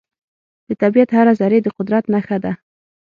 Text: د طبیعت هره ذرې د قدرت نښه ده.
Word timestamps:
د 0.67 0.69
طبیعت 0.81 1.09
هره 1.17 1.33
ذرې 1.41 1.59
د 1.63 1.67
قدرت 1.77 2.03
نښه 2.13 2.37
ده. 2.43 2.51